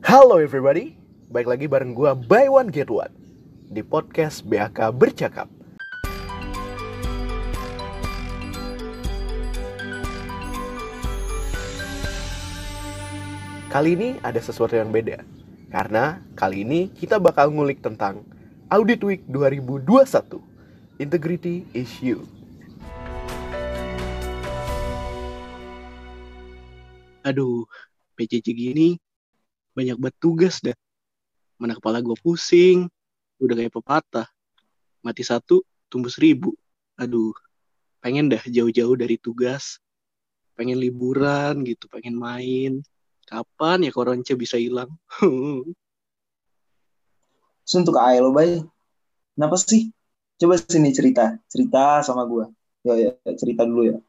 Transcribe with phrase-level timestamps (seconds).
[0.00, 0.96] Halo everybody,
[1.28, 3.12] baik lagi bareng gua Buy One Get One
[3.68, 5.44] di podcast BAK Bercakap.
[13.68, 15.20] Kali ini ada sesuatu yang beda,
[15.68, 18.24] karena kali ini kita bakal ngulik tentang
[18.72, 20.40] Audit Week 2021,
[20.96, 22.40] Integrity Issue.
[27.20, 27.68] aduh
[28.16, 28.88] PJJ gini
[29.76, 30.76] banyak banget tugas dah
[31.60, 32.88] mana kepala gue pusing
[33.40, 34.28] udah kayak pepatah
[35.04, 36.52] mati satu tumbuh seribu
[36.96, 37.32] aduh
[38.00, 39.80] pengen dah jauh-jauh dari tugas
[40.56, 42.80] pengen liburan gitu pengen main
[43.28, 44.90] kapan ya koronce bisa hilang
[47.70, 48.66] Terus untuk AE lo, Bay.
[49.38, 49.94] Kenapa sih?
[50.42, 51.38] Coba sini cerita.
[51.46, 52.50] Cerita sama gue.
[52.82, 54.02] Ya, ya, cerita dulu ya.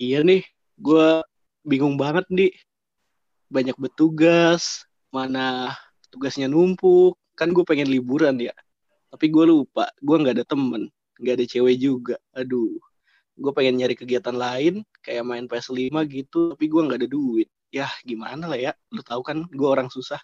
[0.00, 0.42] iya nih
[0.80, 1.06] gue
[1.60, 2.50] bingung banget nih
[3.50, 5.74] banyak bertugas mana
[6.08, 8.54] tugasnya numpuk kan gue pengen liburan ya
[9.10, 10.86] tapi gue lupa gue nggak ada temen
[11.18, 12.78] nggak ada cewek juga aduh
[13.40, 17.90] gue pengen nyari kegiatan lain kayak main PS5 gitu tapi gue nggak ada duit ya
[18.06, 20.20] gimana lah ya lu tahu kan gue orang susah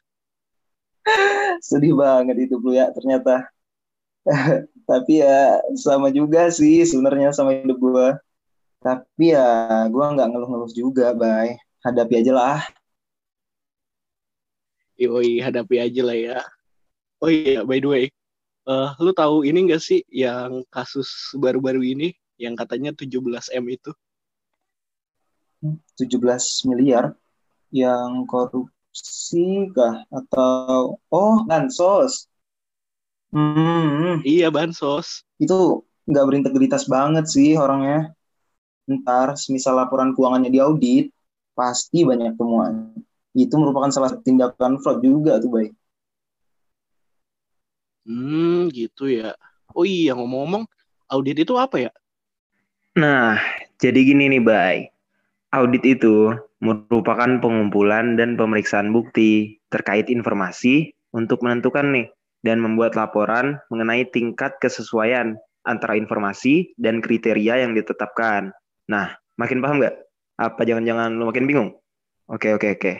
[1.68, 3.46] Sedih banget itu, Bro, ya, ternyata.
[4.90, 8.08] Tapi ya, sama juga sih sebenarnya sama hidup gue.
[8.82, 11.58] Tapi ya, gue nggak ngeluh-ngeluh juga, Bay.
[11.82, 12.60] Hadapi aja lah.
[14.96, 16.40] Yoi, hadapi aja lah ya.
[17.20, 18.04] Oh iya, by the way,
[18.68, 23.92] eh, lu tahu ini gak sih yang kasus baru-baru ini yang katanya 17M itu?
[25.96, 27.12] 17 miliar
[27.72, 30.04] yang korupsi kah?
[30.08, 32.28] Atau, oh, bansos.
[33.32, 35.28] Hmm, Iya, bansos.
[35.36, 38.16] itu nggak berintegritas banget sih orangnya.
[38.88, 41.12] Ntar, semisal laporan keuangannya diaudit,
[41.52, 42.95] pasti banyak temuan.
[43.36, 45.68] Itu merupakan salah satu tindakan fraud juga tuh, Bay.
[48.08, 49.36] Hmm, gitu ya.
[49.76, 50.64] Oh iya, ngomong-ngomong,
[51.12, 51.92] audit itu apa ya?
[52.96, 53.36] Nah,
[53.76, 54.76] jadi gini nih, Bay.
[55.52, 56.32] Audit itu
[56.64, 62.08] merupakan pengumpulan dan pemeriksaan bukti terkait informasi untuk menentukan nih
[62.40, 65.36] dan membuat laporan mengenai tingkat kesesuaian
[65.66, 68.54] antara informasi dan kriteria yang ditetapkan.
[68.88, 69.96] Nah, makin paham nggak?
[70.40, 71.70] Apa jangan-jangan lu makin bingung?
[72.26, 72.92] Oke, oke, oke.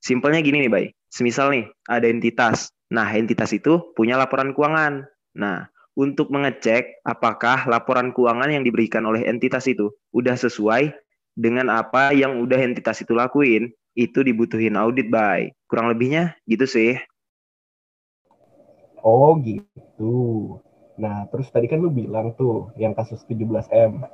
[0.00, 0.86] Simpelnya gini nih, Bay.
[1.12, 2.72] Semisal nih, ada entitas.
[2.88, 5.04] Nah, entitas itu punya laporan keuangan.
[5.36, 10.96] Nah, untuk mengecek apakah laporan keuangan yang diberikan oleh entitas itu udah sesuai
[11.36, 15.52] dengan apa yang udah entitas itu lakuin, itu dibutuhin audit, Bay.
[15.68, 16.96] Kurang lebihnya gitu sih.
[19.04, 20.56] Oh gitu.
[20.96, 24.04] Nah, terus tadi kan lu bilang tuh yang kasus 17M,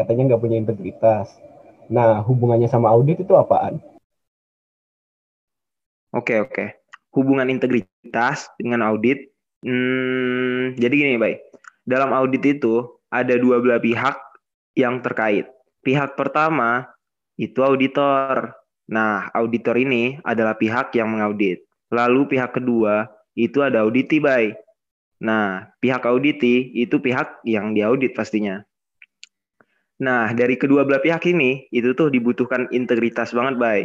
[0.00, 1.28] katanya nggak punya integritas.
[1.92, 3.80] Nah, hubungannya sama audit itu apaan?
[6.14, 6.78] Oke, oke.
[7.10, 9.34] Hubungan integritas dengan audit.
[9.66, 11.42] Hmm, jadi gini, Bay.
[11.82, 14.14] Dalam audit itu ada dua belah pihak
[14.78, 15.50] yang terkait.
[15.82, 16.86] Pihak pertama
[17.34, 18.54] itu auditor.
[18.86, 21.66] Nah, auditor ini adalah pihak yang mengaudit.
[21.90, 24.54] Lalu pihak kedua itu ada auditi, Bay.
[25.18, 28.62] Nah, pihak auditi itu pihak yang diaudit pastinya.
[29.98, 33.80] Nah, dari kedua belah pihak ini, itu tuh dibutuhkan integritas banget, Bay.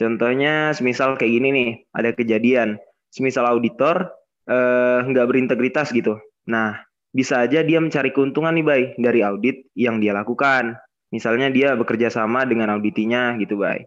[0.00, 2.80] Contohnya, semisal kayak gini nih, ada kejadian.
[3.12, 4.08] Semisal auditor
[4.48, 6.16] eh, nggak berintegritas gitu.
[6.48, 6.80] Nah,
[7.12, 10.80] bisa aja dia mencari keuntungan nih, Bay, dari audit yang dia lakukan.
[11.12, 13.84] Misalnya dia bekerja sama dengan auditinya gitu, Bay.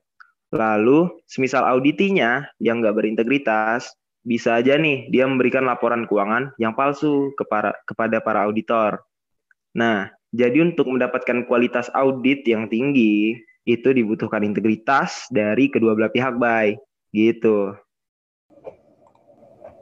[0.54, 3.90] Lalu, semisal auditinya yang nggak berintegritas,
[4.22, 9.02] bisa aja nih dia memberikan laporan keuangan yang palsu kepada, kepada para auditor.
[9.74, 16.36] Nah, jadi untuk mendapatkan kualitas audit yang tinggi, itu dibutuhkan integritas dari kedua belah pihak,
[16.36, 16.76] Bay.
[17.16, 17.72] Gitu.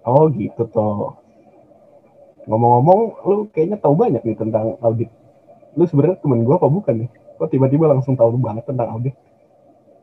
[0.06, 1.18] Oh gitu toh.
[2.50, 5.09] Ngomong-ngomong, lu kayaknya tahu banyak nih tentang audit.
[5.78, 7.09] Lu sebenarnya temen gua apa bukan nih?
[7.38, 9.14] Kok tiba-tiba langsung tahu banget tentang audit?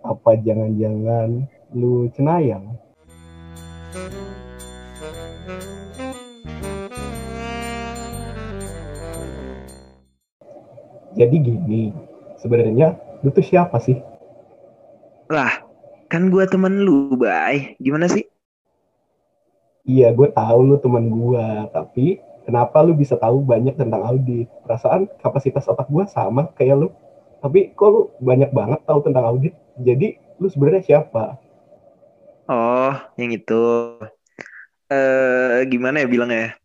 [0.03, 2.79] Apa jangan-jangan lu cenayang?
[11.19, 11.91] Jadi gini,
[12.39, 13.99] sebenarnya lu tuh siapa sih?
[15.29, 15.63] Lah,
[16.09, 17.77] kan gua temen lu, Bay.
[17.83, 18.25] Gimana sih?
[19.89, 24.49] Iya, gue tahu lu teman gua, tapi kenapa lu bisa tahu banyak tentang audit?
[24.65, 26.89] Perasaan kapasitas otak gua sama kayak lu.
[27.41, 29.57] Tapi kok lu banyak banget tahu tentang audit?
[29.81, 31.41] Jadi lu sebenarnya siapa?
[32.49, 33.65] Oh, yang itu.
[34.89, 36.57] Eh, gimana ya bilangnya?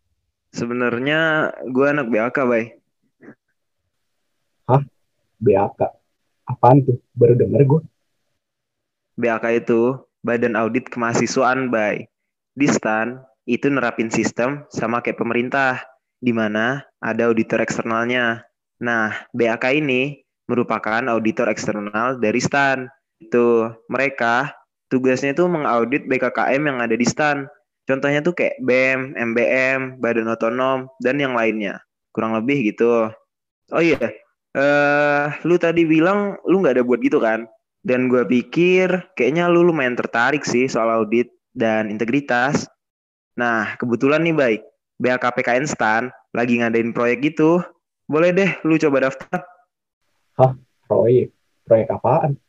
[0.52, 2.64] Sebenarnya gua anak BAK, Bay.
[5.44, 6.03] BAK.
[6.44, 7.00] Apaan tuh?
[7.16, 7.80] Baru denger gue.
[9.16, 12.08] BAK itu Badan Audit Kemahasiswaan, Bay.
[12.54, 15.84] Di STAN, itu nerapin sistem sama kayak pemerintah,
[16.18, 18.44] di mana ada auditor eksternalnya.
[18.80, 22.88] Nah, BAK ini merupakan auditor eksternal dari STAN.
[23.20, 24.52] Itu mereka
[24.92, 27.48] tugasnya itu mengaudit BKKM yang ada di STAN.
[27.84, 31.84] Contohnya tuh kayak BEM, MBM, Badan Otonom, dan yang lainnya.
[32.16, 33.12] Kurang lebih gitu.
[33.72, 34.00] Oh iya,
[34.54, 37.46] uh, lu tadi bilang lu nggak ada buat gitu kan?
[37.84, 42.64] Dan gue pikir kayaknya lu lumayan tertarik sih soal audit dan integritas.
[43.36, 44.62] Nah, kebetulan nih baik,
[45.02, 47.60] BAKPKN STAN lagi ngadain proyek gitu.
[48.08, 49.44] Boleh deh lu coba daftar.
[50.40, 50.52] Hah,
[50.88, 51.34] proyek?
[51.64, 52.40] Proyek apaan?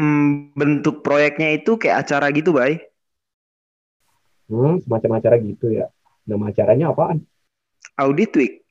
[0.00, 2.80] Hmm, bentuk proyeknya itu kayak acara gitu, Bay.
[4.48, 5.92] Hmm, semacam acara gitu ya.
[6.24, 7.24] Nama acaranya apaan?
[8.00, 8.61] Audit Week.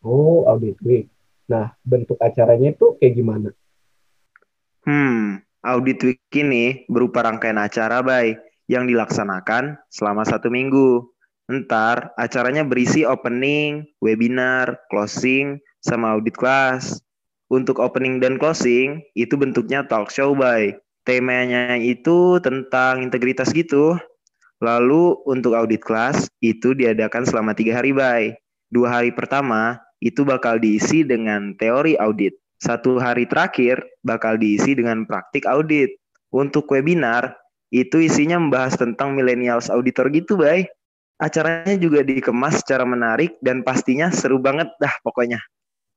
[0.00, 1.06] Oh, Audit Week.
[1.50, 3.48] Nah, bentuk acaranya itu kayak gimana?
[4.86, 11.04] Hmm, Audit Week ini berupa rangkaian acara, Bay, yang dilaksanakan selama satu minggu.
[11.50, 17.02] Ntar, acaranya berisi opening, webinar, closing, sama audit kelas.
[17.50, 20.78] Untuk opening dan closing, itu bentuknya talk show, Bay.
[21.02, 23.98] Temanya itu tentang integritas gitu.
[24.62, 28.38] Lalu untuk audit kelas, itu diadakan selama tiga hari, Bay.
[28.70, 32.34] Dua hari pertama, itu bakal diisi dengan teori audit.
[32.60, 35.96] Satu hari terakhir bakal diisi dengan praktik audit.
[36.32, 37.36] Untuk webinar,
[37.72, 40.68] itu isinya membahas tentang millennials auditor gitu, bay.
[41.20, 45.36] Acaranya juga dikemas secara menarik dan pastinya seru banget dah pokoknya.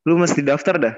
[0.04, 0.96] Lu mesti daftar dah.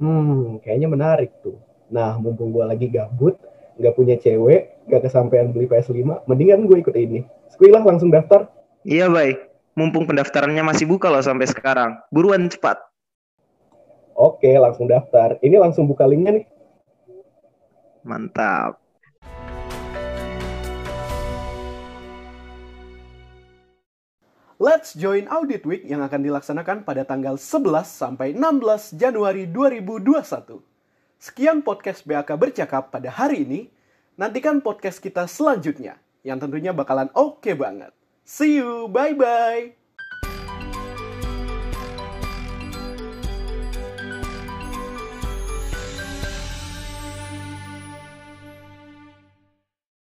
[0.00, 1.60] Hmm, kayaknya menarik tuh.
[1.92, 3.36] Nah, mumpung gue lagi gabut,
[3.76, 7.28] nggak punya cewek, nggak kesampaian beli PS5, mendingan gue ikut ini.
[7.52, 8.48] Skuilah langsung daftar.
[8.88, 11.96] Iya, baik mumpung pendaftarannya masih buka loh sampai sekarang.
[12.12, 12.80] Buruan cepat.
[14.12, 15.40] Oke, langsung daftar.
[15.40, 16.46] Ini langsung buka linknya nih.
[18.04, 18.82] Mantap.
[24.62, 30.62] Let's join Audit Week yang akan dilaksanakan pada tanggal 11 sampai 16 Januari 2021.
[31.18, 33.60] Sekian podcast BAK bercakap pada hari ini.
[34.14, 37.90] Nantikan podcast kita selanjutnya yang tentunya bakalan oke okay banget.
[38.24, 38.88] See you.
[38.88, 39.74] Bye bye.